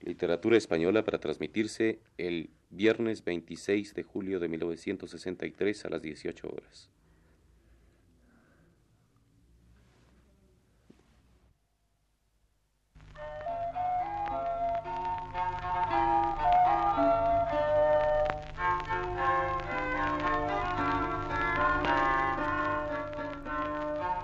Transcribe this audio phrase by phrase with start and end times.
[0.00, 6.90] Literatura española para transmitirse el viernes 26 de julio de 1963 a las 18 horas.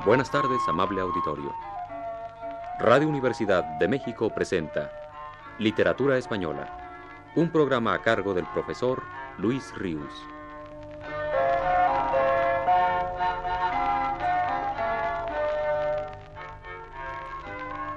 [0.06, 1.54] Buenas tardes, amable auditorio.
[2.78, 5.03] Radio Universidad de México presenta
[5.60, 9.04] Literatura Española, un programa a cargo del profesor
[9.38, 10.12] Luis Ríos.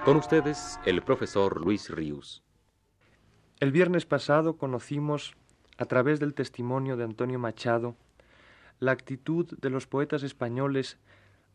[0.05, 2.43] Con ustedes, el profesor Luis Ríos.
[3.59, 5.35] El viernes pasado conocimos,
[5.79, 7.95] a través del testimonio de Antonio Machado,
[8.79, 10.99] la actitud de los poetas españoles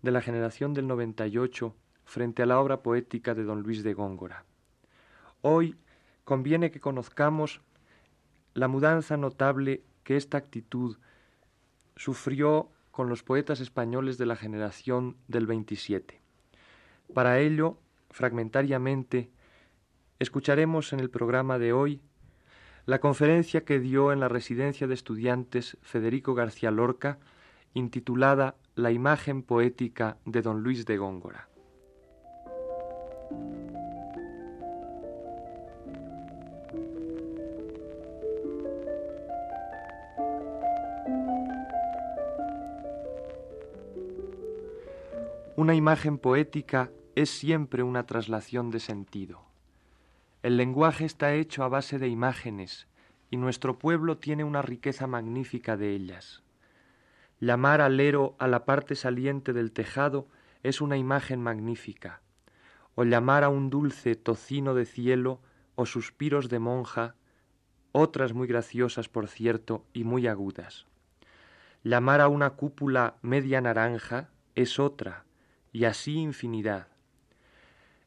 [0.03, 4.45] de la generación del 98 frente a la obra poética de don Luis de Góngora.
[5.43, 5.77] Hoy
[6.25, 7.61] conviene que conozcamos
[8.55, 10.99] la mudanza notable que esta actitud
[11.97, 16.21] sufrió con los poetas españoles de la generación del 27.
[17.15, 17.79] Para ello,
[18.11, 19.31] fragmentariamente,
[20.19, 22.01] escucharemos en el programa de hoy
[22.85, 27.19] la conferencia que dio en la residencia de estudiantes Federico García Lorca,
[27.75, 31.49] intitulada La imagen poética de don Luis de Góngora.
[45.63, 49.45] Una imagen poética es siempre una traslación de sentido.
[50.43, 52.89] El lenguaje está hecho a base de imágenes
[53.31, 56.43] y nuestro pueblo tiene una riqueza magnífica de ellas.
[57.39, 60.27] Llamar alero a la parte saliente del tejado
[60.65, 62.23] es una imagen magnífica,
[62.97, 65.43] o llamar a un dulce tocino de cielo
[65.77, 67.15] o suspiros de monja,
[67.93, 70.87] otras muy graciosas, por cierto, y muy agudas.
[71.85, 75.25] Llamar a una cúpula media naranja es otra,
[75.73, 76.89] y así infinidad.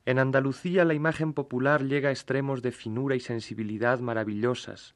[0.05, 4.95] En Andalucía la imagen popular llega a extremos de finura y sensibilidad maravillosas,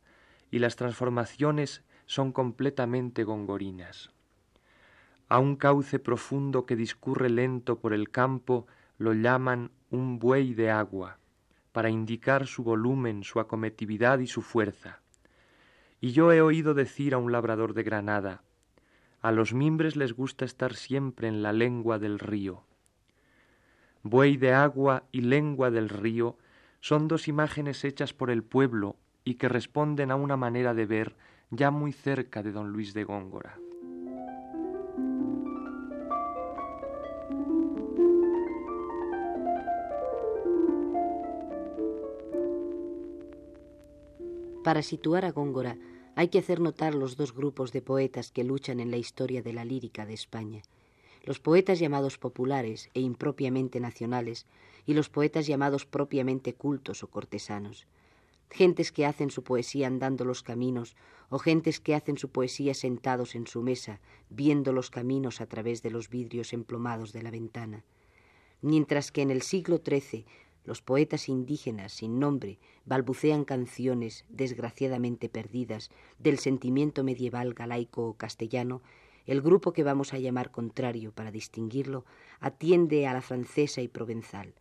[0.51, 4.11] y las transformaciones son completamente gongorinas.
[5.27, 10.69] A un cauce profundo que discurre lento por el campo lo llaman un buey de
[10.69, 11.19] agua,
[11.71, 15.01] para indicar su volumen, su acometividad y su fuerza.
[16.01, 18.43] Y yo he oído decir a un labrador de Granada,
[19.21, 22.63] a los mimbres les gusta estar siempre en la lengua del río.
[24.03, 26.37] Buey de agua y lengua del río
[26.79, 31.15] son dos imágenes hechas por el pueblo y que responden a una manera de ver
[31.51, 33.59] ya muy cerca de don Luis de Góngora.
[44.63, 45.77] Para situar a Góngora
[46.19, 49.53] hay que hacer notar los dos grupos de poetas que luchan en la historia de
[49.53, 50.63] la lírica de España.
[51.23, 54.45] Los poetas llamados populares e impropiamente nacionales
[54.85, 57.87] y los poetas llamados propiamente cultos o cortesanos,
[58.49, 60.97] gentes que hacen su poesía andando los caminos
[61.29, 65.83] o gentes que hacen su poesía sentados en su mesa, viendo los caminos a través
[65.83, 67.85] de los vidrios emplomados de la ventana,
[68.61, 70.25] mientras que en el siglo XIII
[70.69, 78.83] los poetas indígenas sin nombre balbucean canciones desgraciadamente perdidas del sentimiento medieval galaico o castellano
[79.25, 82.05] el grupo que vamos a llamar contrario para distinguirlo
[82.39, 84.53] atiende a la francesa y provenzal.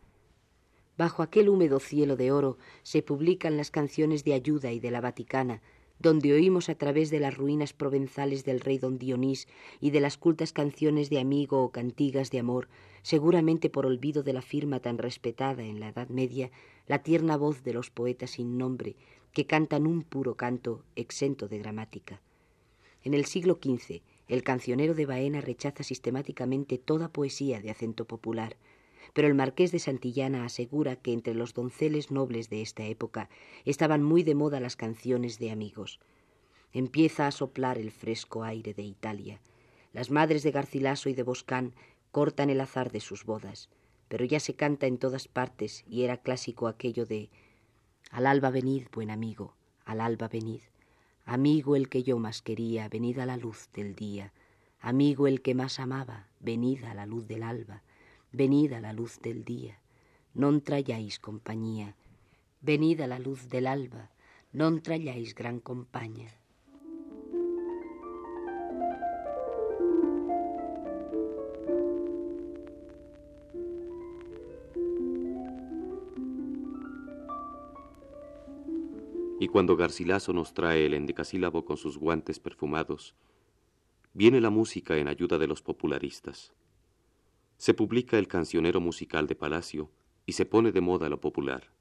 [0.97, 5.01] Bajo aquel húmedo cielo de oro se publican las canciones de ayuda y de la
[5.01, 5.61] Vaticana,
[5.99, 9.47] donde oímos a través de las ruinas provenzales del rey don Dionís
[9.81, 12.69] y de las cultas canciones de amigo o cantigas de amor,
[13.01, 16.51] seguramente por olvido de la firma tan respetada en la Edad Media,
[16.87, 18.95] la tierna voz de los poetas sin nombre,
[19.33, 22.21] que cantan un puro canto exento de gramática.
[23.03, 28.57] En el siglo XV, el cancionero de Baena rechaza sistemáticamente toda poesía de acento popular,
[29.13, 33.29] pero el marqués de Santillana asegura que entre los donceles nobles de esta época
[33.65, 35.99] estaban muy de moda las canciones de amigos.
[36.73, 39.41] Empieza a soplar el fresco aire de Italia.
[39.91, 41.73] Las madres de Garcilaso y de Boscán
[42.11, 43.69] cortan el azar de sus bodas,
[44.07, 47.29] pero ya se canta en todas partes y era clásico aquello de
[48.11, 49.55] Al alba venid, buen amigo,
[49.85, 50.61] al alba venid.
[51.25, 54.33] Amigo el que yo más quería, venid a la luz del día.
[54.79, 57.83] Amigo el que más amaba, venid a la luz del alba.
[58.31, 59.79] Venid a la luz del día.
[60.33, 61.95] Non trayáis compañía.
[62.61, 64.11] Venid a la luz del alba.
[64.53, 66.39] Non trayáis gran compañía.
[79.39, 83.15] y cuando Garcilaso nos trae el endecasílabo con sus guantes perfumados,
[84.13, 86.51] viene la música en ayuda de los popularistas.
[87.59, 89.91] Se publica el cancionero musical de Palacio
[90.25, 91.73] y se pone de moda lo popular.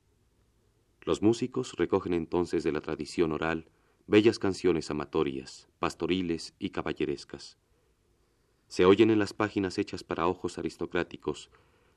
[1.03, 3.69] Los músicos recogen entonces de la tradición oral
[4.09, 7.59] bellas canciones amatorias, pastoriles y caballerescas.
[8.67, 11.49] Se oyen en las páginas hechas para ojos aristocráticos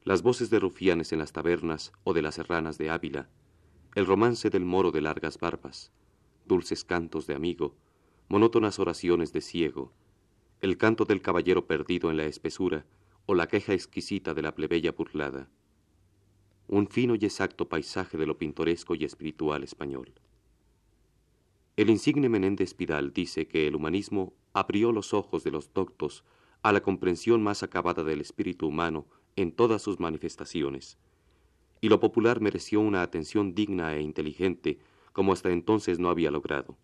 [0.03, 3.29] las voces de rufianes en las tabernas o de las serranas de Ávila,
[3.95, 5.91] el romance del moro de largas barbas,
[6.45, 7.75] dulces cantos de amigo,
[8.29, 9.91] monótonas oraciones de ciego,
[10.59, 12.85] el canto del caballero perdido en la espesura
[13.25, 15.49] o la queja exquisita de la plebeya burlada.
[16.67, 20.13] Un fino y exacto paisaje de lo pintoresco y espiritual español.
[21.77, 26.23] El insigne Menéndez Pidal dice que el humanismo abrió los ojos de los doctos
[26.61, 30.97] a la comprensión más acabada del espíritu humano en todas sus manifestaciones,
[31.79, 34.79] y lo popular mereció una atención digna e inteligente
[35.13, 36.77] como hasta entonces no había logrado.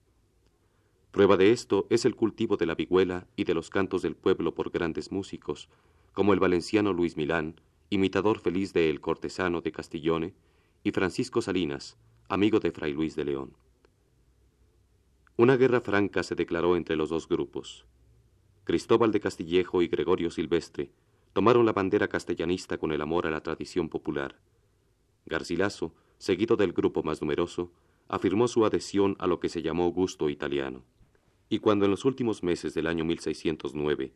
[1.12, 4.54] Prueba de esto es el cultivo de la vihuela y de los cantos del pueblo
[4.54, 5.70] por grandes músicos,
[6.18, 7.62] como el valenciano Luis Milán,
[7.92, 10.34] imitador feliz de El Cortesano de Castillone,
[10.84, 11.96] y Francisco Salinas,
[12.28, 13.54] amigo de Fray Luis de León.
[15.36, 17.86] Una guerra franca se declaró entre los dos grupos.
[18.64, 20.90] Cristóbal de Castillejo y Gregorio Silvestre
[21.34, 24.40] tomaron la bandera castellanista con el amor a la tradición popular.
[25.28, 27.72] Garcilaso, seguido del grupo más numeroso,
[28.08, 30.84] afirmó su adhesión a lo que se llamó gusto italiano.
[31.48, 34.14] Y cuando en los últimos meses del año 1609,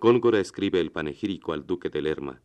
[0.00, 2.40] Góngora escribe el panegírico al duque de Lerma,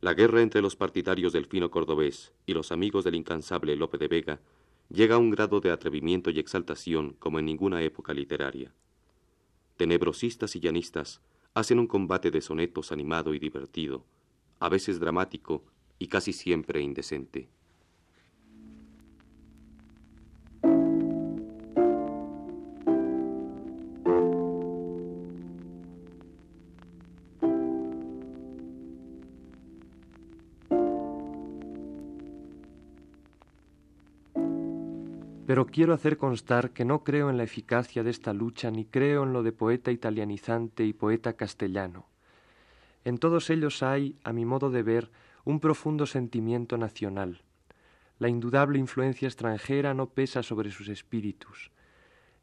[0.00, 4.06] la guerra entre los partidarios del fino cordobés y los amigos del incansable Lope de
[4.06, 4.40] Vega
[4.88, 8.72] llega a un grado de atrevimiento y exaltación como en ninguna época literaria.
[9.76, 11.20] Tenebrosistas y llanistas
[11.54, 14.04] hacen un combate de sonetos animado y divertido,
[14.60, 15.64] a veces dramático
[15.98, 17.48] y casi siempre indecente.
[35.52, 39.24] Pero quiero hacer constar que no creo en la eficacia de esta lucha ni creo
[39.24, 42.06] en lo de poeta italianizante y poeta castellano.
[43.04, 45.10] En todos ellos hay, a mi modo de ver,
[45.44, 47.42] un profundo sentimiento nacional.
[48.18, 51.70] La indudable influencia extranjera no pesa sobre sus espíritus.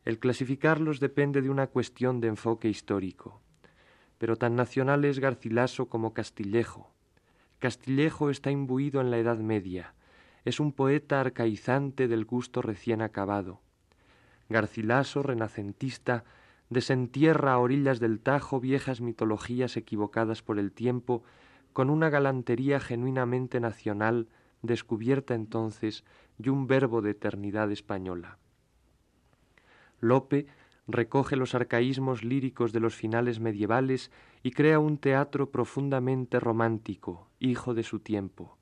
[0.06, 3.42] El clasificarlos depende de una cuestión de enfoque histórico.
[4.20, 6.92] Pero tan nacional es Garcilaso como Castillejo.
[7.58, 9.96] Castillejo está imbuido en la Edad Media,
[10.46, 13.62] es un poeta arcaizante del gusto recién acabado.
[14.50, 16.24] Garcilaso, renacentista,
[16.70, 21.24] desentierra a orillas del Tajo viejas mitologías equivocadas por el tiempo
[21.74, 24.28] con una galantería genuinamente nacional
[24.62, 26.04] descubierta entonces
[26.38, 28.38] y un verbo de eternidad española.
[30.00, 30.48] Lope
[30.88, 34.12] recoge los arcaísmos líricos de los finales medievales
[34.44, 38.59] y crea un teatro profundamente romántico, hijo de su tiempo.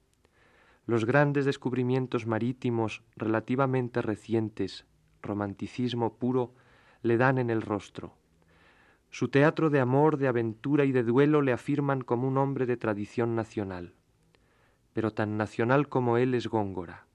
[0.88, 4.86] Los grandes descubrimientos marítimos relativamente recientes,
[5.22, 6.54] romanticismo puro,
[7.02, 8.14] le dan en el rostro.
[9.10, 12.78] Su teatro de amor, de aventura y de duelo le afirman como un hombre de
[12.78, 13.96] tradición nacional.
[14.94, 17.06] Pero tan nacional como él es Góngora.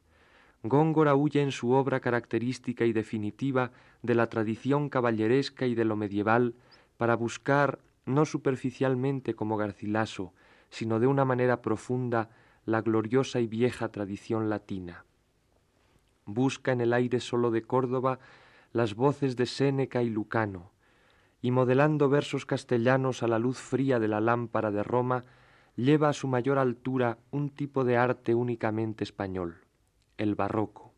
[0.62, 5.96] Góngora huye en su obra característica y definitiva de la tradición caballeresca y de lo
[5.96, 6.54] medieval
[6.98, 10.34] para buscar, no superficialmente como Garcilaso,
[10.68, 12.28] sino de una manera profunda,
[12.64, 15.04] la gloriosa y vieja tradición latina.
[16.26, 18.20] Busca en el aire solo de Córdoba
[18.72, 20.70] las voces de Séneca y Lucano,
[21.40, 25.24] y modelando versos castellanos a la luz fría de la lámpara de Roma,
[25.74, 29.56] lleva a su mayor altura un tipo de arte únicamente español,
[30.16, 30.92] el barroco.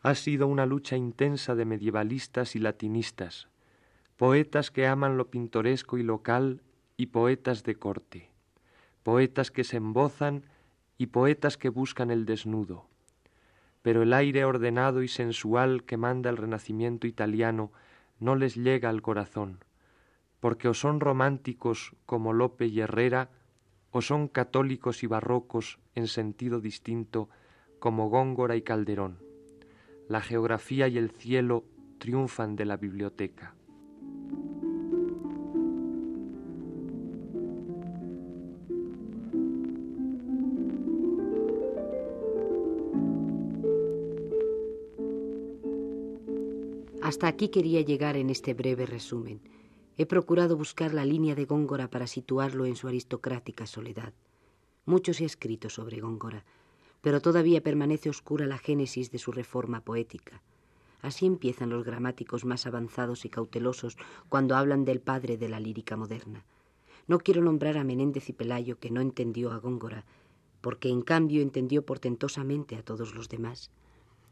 [0.00, 3.48] Ha sido una lucha intensa de medievalistas y latinistas,
[4.16, 6.62] poetas que aman lo pintoresco y local
[6.96, 8.37] y poetas de corte
[9.08, 10.44] poetas que se embozan
[10.98, 12.90] y poetas que buscan el desnudo.
[13.80, 17.72] Pero el aire ordenado y sensual que manda el renacimiento italiano
[18.20, 19.64] no les llega al corazón,
[20.40, 23.30] porque o son románticos como Lope y Herrera,
[23.92, 27.30] o son católicos y barrocos en sentido distinto
[27.78, 29.22] como Góngora y Calderón.
[30.06, 31.64] La geografía y el cielo
[31.96, 33.54] triunfan de la biblioteca.
[47.18, 49.40] Hasta aquí quería llegar en este breve resumen.
[49.96, 54.12] He procurado buscar la línea de Góngora para situarlo en su aristocrática soledad.
[54.86, 56.44] Mucho se ha escrito sobre Góngora,
[57.00, 60.42] pero todavía permanece oscura la génesis de su reforma poética.
[61.02, 63.96] Así empiezan los gramáticos más avanzados y cautelosos
[64.28, 66.44] cuando hablan del padre de la lírica moderna.
[67.08, 70.04] No quiero nombrar a Menéndez y Pelayo, que no entendió a Góngora,
[70.60, 73.72] porque en cambio entendió portentosamente a todos los demás.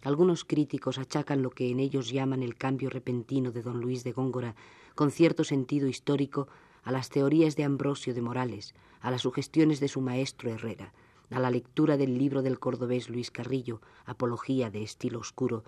[0.02, 4.12] Algunos críticos achacan lo que en ellos llaman el cambio repentino de don Luis de
[4.12, 4.54] Góngora,
[4.94, 6.48] con cierto sentido histórico,
[6.82, 10.92] a las teorías de Ambrosio de Morales, a las sugestiones de su maestro Herrera,
[11.30, 15.64] a la lectura del libro del cordobés Luis Carrillo, Apología de estilo oscuro,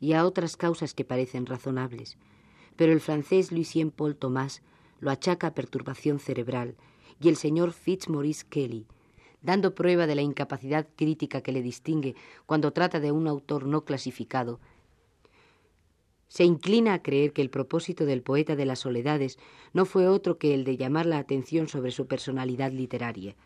[0.00, 2.18] y a otras causas que parecen razonables.
[2.76, 4.62] Pero el francés Lucien Paul Thomas
[5.00, 6.76] lo achaca a perturbación cerebral
[7.20, 8.86] y el señor Fitzmaurice Kelly,
[9.44, 13.84] dando prueba de la incapacidad crítica que le distingue cuando trata de un autor no
[13.84, 14.58] clasificado,
[16.28, 19.38] se inclina a creer que el propósito del poeta de las soledades
[19.72, 23.36] no fue otro que el de llamar la atención sobre su personalidad literaria,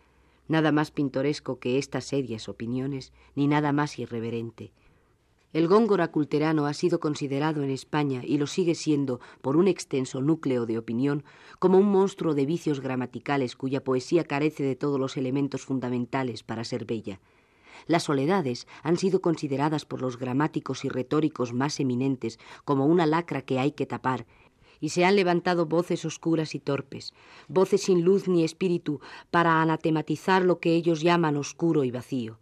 [0.47, 4.73] nada más pintoresco que estas serias opiniones, ni nada más irreverente.
[5.55, 10.21] El góngora culterano ha sido considerado en España, y lo sigue siendo por un extenso
[10.21, 11.25] núcleo de opinión,
[11.59, 16.65] como un monstruo de vicios gramaticales cuya poesía carece de todos los elementos fundamentales para
[16.65, 17.21] ser bella.
[17.87, 23.41] Las soledades han sido consideradas por los gramáticos y retóricos más eminentes como una lacra
[23.41, 24.27] que hay que tapar,
[24.81, 27.15] y se han levantado voces oscuras y torpes,
[27.49, 29.01] voces sin luz ni espíritu,
[29.31, 32.39] para anatematizar lo que ellos llaman oscuro y vacío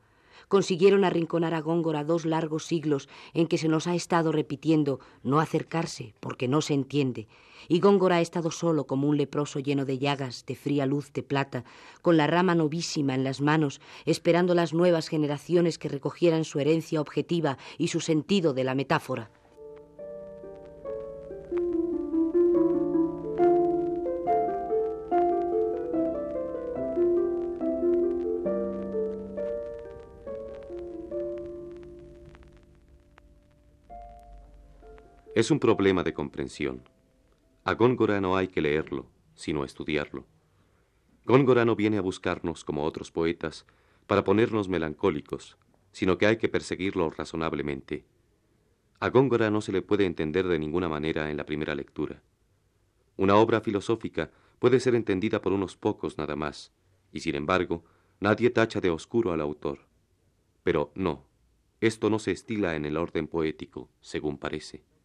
[0.48, 5.40] consiguieron arrinconar a Góngora dos largos siglos en que se nos ha estado repitiendo no
[5.40, 7.28] acercarse porque no se entiende,
[7.68, 11.22] y Góngora ha estado solo como un leproso lleno de llagas, de fría luz de
[11.22, 11.64] plata,
[12.02, 17.00] con la rama novísima en las manos, esperando las nuevas generaciones que recogieran su herencia
[17.00, 19.30] objetiva y su sentido de la metáfora.
[35.36, 36.88] Es un problema de comprensión.
[37.62, 40.24] A Góngora no hay que leerlo, sino estudiarlo.
[41.26, 43.66] Góngora no viene a buscarnos como otros poetas
[44.06, 45.58] para ponernos melancólicos,
[45.92, 48.06] sino que hay que perseguirlo razonablemente.
[48.98, 52.22] A Góngora no se le puede entender de ninguna manera en la primera lectura.
[53.18, 56.72] Una obra filosófica puede ser entendida por unos pocos nada más,
[57.12, 57.84] y sin embargo,
[58.20, 59.80] nadie tacha de oscuro al autor.
[60.62, 61.26] Pero no,
[61.82, 64.95] esto no se estila en el orden poético, según parece.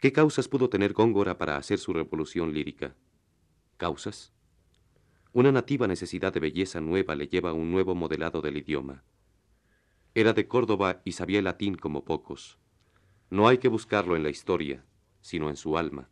[0.00, 2.94] ¿Qué causas pudo tener Góngora para hacer su revolución lírica?
[3.78, 4.32] ¿Causas?
[5.32, 9.02] Una nativa necesidad de belleza nueva le lleva a un nuevo modelado del idioma.
[10.14, 12.58] Era de Córdoba y sabía el latín como pocos.
[13.28, 14.84] No hay que buscarlo en la historia,
[15.20, 16.08] sino en su alma.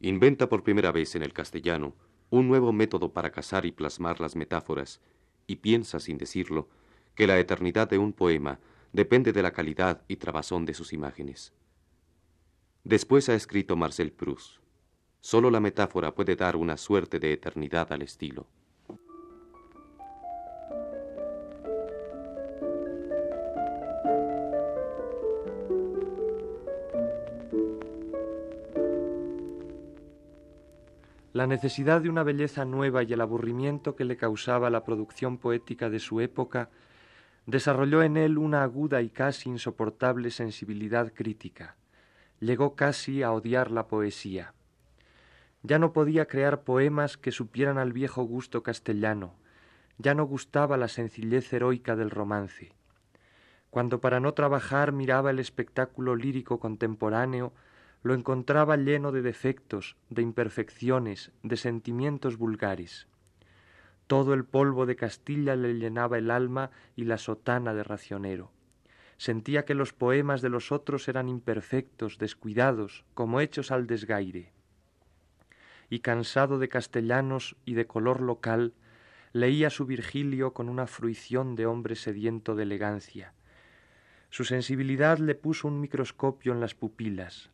[0.00, 1.94] Inventa por primera vez en el castellano
[2.30, 5.02] un nuevo método para cazar y plasmar las metáforas,
[5.46, 6.70] y piensa, sin decirlo,
[7.14, 8.60] que la eternidad de un poema
[8.94, 11.52] depende de la calidad y trabazón de sus imágenes.
[12.84, 14.56] Después ha escrito Marcel Proust.
[15.20, 18.46] Solo la metáfora puede dar una suerte de eternidad al estilo.
[31.34, 35.90] La necesidad de una belleza nueva y el aburrimiento que le causaba la producción poética
[35.90, 36.70] de su época
[37.44, 41.76] desarrolló en él una aguda y casi insoportable sensibilidad crítica
[42.40, 44.54] llegó casi a odiar la poesía.
[45.62, 49.34] Ya no podía crear poemas que supieran al viejo gusto castellano,
[49.98, 52.72] ya no gustaba la sencillez heroica del romance.
[53.68, 57.52] Cuando para no trabajar miraba el espectáculo lírico contemporáneo,
[58.02, 63.06] lo encontraba lleno de defectos, de imperfecciones, de sentimientos vulgares.
[64.06, 68.50] Todo el polvo de Castilla le llenaba el alma y la sotana de racionero.
[69.20, 74.50] Sentía que los poemas de los otros eran imperfectos, descuidados, como hechos al desgaire.
[75.90, 78.72] Y cansado de castellanos y de color local,
[79.34, 83.34] leía su Virgilio con una fruición de hombre sediento de elegancia.
[84.30, 87.50] Su sensibilidad le puso un microscopio en las pupilas.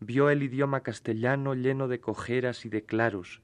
[0.00, 3.42] Vio el idioma castellano lleno de cojeras y de claros,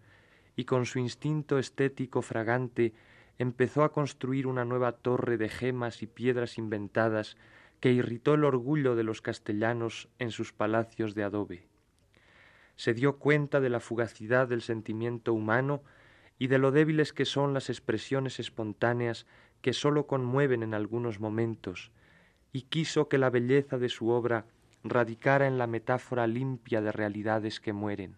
[0.57, 2.93] y con su instinto estético fragante
[3.39, 7.37] empezó a construir una nueva torre de gemas y piedras inventadas
[7.81, 11.67] que irritó el orgullo de los castellanos en sus palacios de adobe.
[12.77, 15.83] Se dio cuenta de la fugacidad del sentimiento humano
[16.39, 19.27] y de lo débiles que son las expresiones espontáneas
[19.61, 21.93] que sólo conmueven en algunos momentos,
[22.53, 24.47] y quiso que la belleza de su obra
[24.85, 28.17] radicara en la metáfora limpia de realidades que mueren,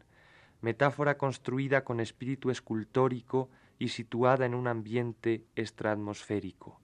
[0.60, 6.80] metáfora construida con espíritu escultórico y situada en un ambiente extraatmosférico.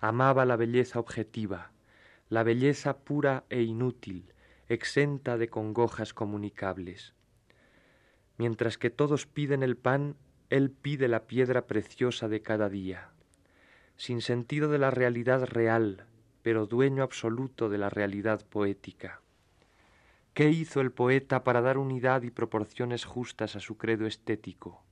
[0.00, 1.70] Amaba la belleza objetiva,
[2.28, 4.32] la belleza pura e inútil,
[4.68, 7.14] exenta de congojas comunicables.
[8.36, 10.16] Mientras que todos piden el pan,
[10.50, 13.10] él pide la piedra preciosa de cada día.
[13.96, 16.06] Sin sentido de la realidad real,
[16.42, 19.20] pero dueño absoluto de la realidad poética.
[20.34, 24.83] ¿Qué hizo el poeta para dar unidad y proporciones justas a su credo estético?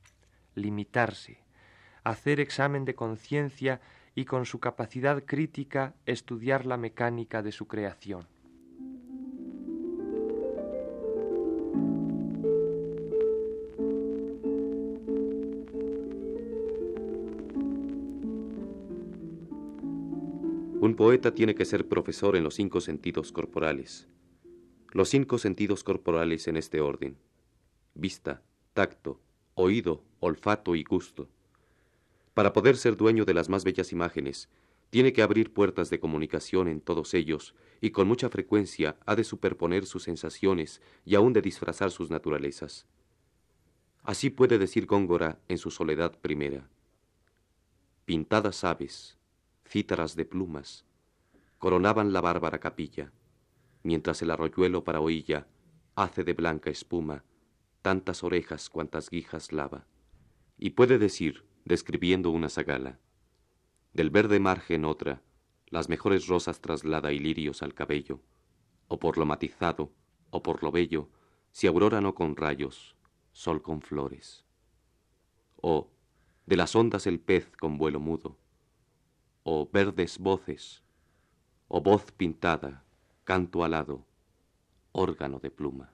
[0.54, 1.42] Limitarse,
[2.04, 3.80] hacer examen de conciencia
[4.14, 8.26] y con su capacidad crítica estudiar la mecánica de su creación.
[20.82, 24.08] Un poeta tiene que ser profesor en los cinco sentidos corporales,
[24.90, 27.16] los cinco sentidos corporales en este orden.
[27.94, 28.42] Vista,
[28.74, 29.20] tacto,
[29.54, 31.28] oído, olfato y gusto.
[32.34, 34.48] Para poder ser dueño de las más bellas imágenes,
[34.90, 39.24] tiene que abrir puertas de comunicación en todos ellos y con mucha frecuencia ha de
[39.24, 42.86] superponer sus sensaciones y aún de disfrazar sus naturalezas.
[44.02, 46.68] Así puede decir Góngora en su soledad primera.
[48.04, 49.16] Pintadas aves,
[49.66, 50.84] cítaras de plumas,
[51.58, 53.12] coronaban la bárbara capilla
[53.82, 55.46] mientras el arroyuelo para oilla
[55.94, 57.24] hace de blanca espuma
[57.82, 59.86] tantas orejas cuantas guijas lava.
[60.56, 62.98] Y puede decir, describiendo una sagala,
[63.92, 65.22] del verde margen otra,
[65.66, 68.20] las mejores rosas traslada y lirios al cabello,
[68.88, 69.92] o por lo matizado,
[70.30, 71.08] o por lo bello,
[71.50, 72.96] si aurora no con rayos,
[73.32, 74.44] sol con flores.
[75.56, 75.90] O,
[76.46, 78.38] de las ondas el pez con vuelo mudo,
[79.42, 80.82] o verdes voces,
[81.68, 82.84] o voz pintada,
[83.24, 84.06] canto alado,
[84.92, 85.92] órgano de pluma.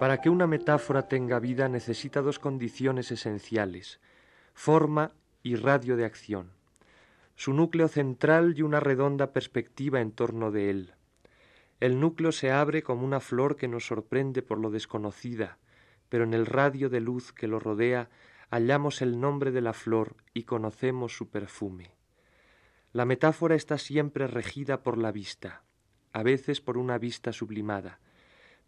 [0.00, 4.00] Para que una metáfora tenga vida necesita dos condiciones esenciales,
[4.54, 6.52] forma y radio de acción,
[7.36, 10.94] su núcleo central y una redonda perspectiva en torno de él.
[11.80, 15.58] El núcleo se abre como una flor que nos sorprende por lo desconocida,
[16.08, 18.08] pero en el radio de luz que lo rodea
[18.50, 21.92] hallamos el nombre de la flor y conocemos su perfume.
[22.94, 25.62] La metáfora está siempre regida por la vista,
[26.14, 28.00] a veces por una vista sublimada,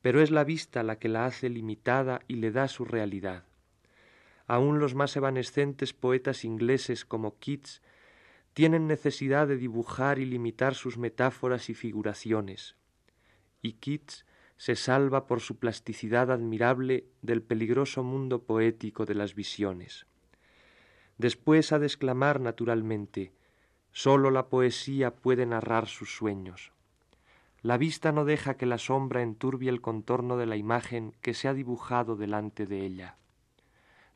[0.02, 3.44] pero es la vista la que la hace limitada y le da su realidad.
[4.46, 7.80] Aun los más evanescentes poetas ingleses como Keats
[8.52, 12.76] tienen necesidad de dibujar y limitar sus metáforas y figuraciones,
[13.62, 20.06] y Keats se salva por su plasticidad admirable del peligroso mundo poético de las visiones.
[21.16, 23.32] Después ha de exclamar naturalmente
[23.94, 26.72] Sólo la poesía puede narrar sus sueños.
[27.62, 31.46] La vista no deja que la sombra enturbie el contorno de la imagen que se
[31.46, 33.16] ha dibujado delante de ella.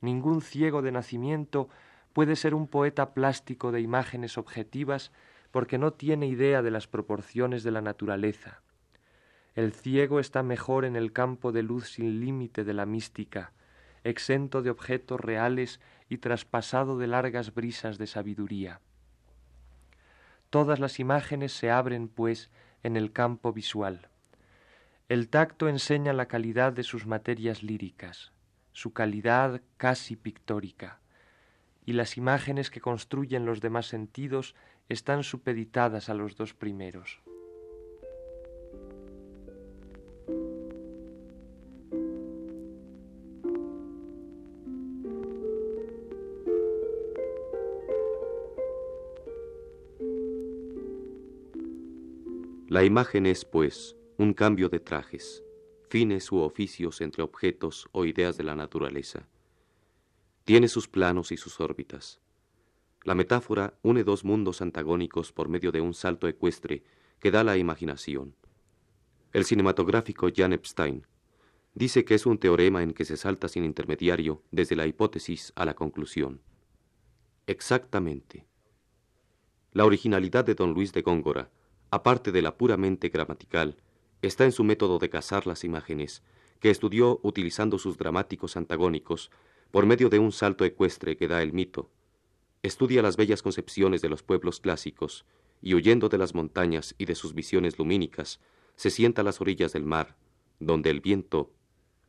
[0.01, 1.69] Ningún ciego de nacimiento
[2.13, 5.13] puede ser un poeta plástico de imágenes objetivas
[5.53, 8.63] porque no tiene idea de las proporciones de la naturaleza.
[9.55, 13.53] El ciego está mejor en el campo de luz sin límite de la mística,
[14.03, 18.81] exento de objetos reales y traspasado de largas brisas de sabiduría.
[20.51, 22.51] Todas las imágenes se abren, pues,
[22.83, 24.09] en el campo visual.
[25.09, 28.33] El tacto enseña la calidad de sus materias líricas,
[28.73, 31.01] su calidad casi pictórica,
[31.85, 34.55] y las imágenes que construyen los demás sentidos
[34.89, 37.21] están supeditadas a los dos primeros.
[52.69, 55.45] La imagen es, pues, un cambio de trajes,
[55.89, 59.29] fines u oficios entre objetos o ideas de la naturaleza.
[60.43, 62.21] Tiene sus planos y sus órbitas.
[63.05, 66.83] La metáfora une dos mundos antagónicos por medio de un salto ecuestre
[67.21, 68.35] que da la imaginación.
[69.33, 71.07] El cinematográfico Jan Epstein
[71.75, 75.65] dice que es un teorema en que se salta sin intermediario desde la hipótesis a
[75.67, 76.41] la conclusión.
[77.47, 78.45] Exactamente.
[79.71, 81.53] La originalidad de don Luis de Góngora
[81.97, 83.77] aparte de la puramente gramatical,
[84.21, 86.23] está en su método de cazar las imágenes,
[86.61, 89.31] que estudió utilizando sus dramáticos antagónicos
[89.71, 91.91] por medio de un salto ecuestre que da el mito.
[92.63, 95.25] Estudia las bellas concepciones de los pueblos clásicos
[95.63, 98.41] y huyendo de las montañas y de sus visiones lumínicas,
[98.77, 100.17] se sienta a las orillas del mar,
[100.61, 101.51] donde el viento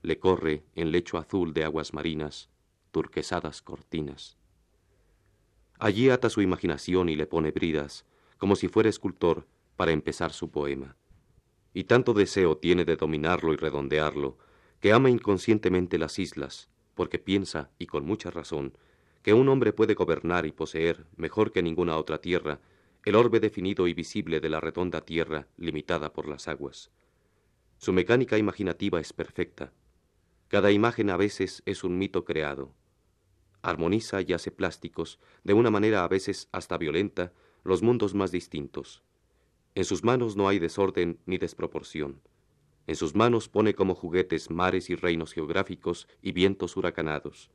[0.02, 2.50] le corre en lecho azul de aguas marinas,
[2.92, 4.38] turquesadas cortinas.
[5.80, 8.06] Allí ata su imaginación y le pone bridas,
[8.38, 10.98] como si fuera escultor, para empezar su poema.
[11.74, 14.40] y tanto deseo tiene de dominarlo y redondearlo,
[14.80, 18.76] que ama inconscientemente las islas, porque piensa, y con mucha razón,
[19.22, 22.62] que un hombre puede gobernar y poseer, mejor que ninguna otra tierra,
[23.06, 26.90] el orbe definido y visible de la redonda tierra limitada por las aguas.
[27.78, 29.72] Su mecánica imaginativa es perfecta.
[30.48, 32.74] Cada imagen a veces es un mito creado.
[33.62, 39.04] Armoniza y hace plásticos, de una manera a veces hasta violenta, los mundos más distintos.
[39.78, 42.20] En sus manos no hay desorden ni desproporción.
[42.88, 47.52] En sus manos pone como juguetes mares y reinos geográficos y vientos huracanados.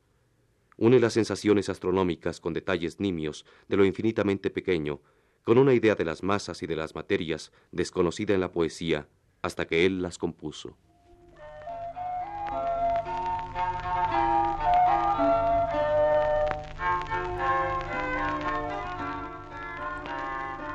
[0.77, 5.01] Une las sensaciones astronómicas con detalles nimios de lo infinitamente pequeño,
[5.43, 9.09] con una idea de las masas y de las materias desconocida en la poesía
[9.41, 10.77] hasta que él las compuso.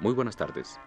[0.00, 0.80] Muy buenas tardes.